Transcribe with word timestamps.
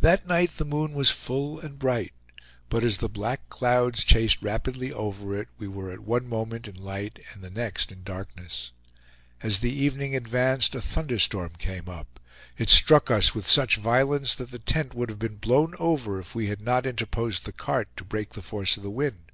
That 0.00 0.26
night 0.26 0.56
the 0.56 0.64
moon 0.64 0.92
was 0.92 1.08
full 1.10 1.60
and 1.60 1.78
bright; 1.78 2.12
but 2.68 2.82
as 2.82 2.98
the 2.98 3.08
black 3.08 3.48
clouds 3.48 4.02
chased 4.02 4.42
rapidly 4.42 4.92
over 4.92 5.38
it, 5.40 5.46
we 5.56 5.68
were 5.68 5.92
at 5.92 6.00
one 6.00 6.28
moment 6.28 6.66
in 6.66 6.74
light 6.74 7.20
and 7.32 7.36
at 7.36 7.42
the 7.54 7.60
next 7.60 7.92
in 7.92 8.02
darkness. 8.02 8.72
As 9.44 9.60
the 9.60 9.70
evening 9.70 10.16
advanced, 10.16 10.74
a 10.74 10.80
thunderstorm 10.80 11.52
came 11.60 11.88
up; 11.88 12.18
it 12.58 12.70
struck 12.70 13.08
us 13.08 13.36
with 13.36 13.46
such 13.46 13.76
violence 13.76 14.34
that 14.34 14.50
the 14.50 14.58
tent 14.58 14.94
would 14.94 15.10
have 15.10 15.20
been 15.20 15.36
blown 15.36 15.76
over 15.78 16.18
if 16.18 16.34
we 16.34 16.48
had 16.48 16.60
not 16.60 16.84
interposed 16.84 17.44
the 17.44 17.52
cart 17.52 17.86
to 17.96 18.04
break 18.04 18.30
the 18.32 18.42
force 18.42 18.76
of 18.76 18.82
the 18.82 18.90
wind. 18.90 19.30